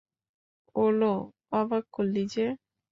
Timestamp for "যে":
2.33-2.45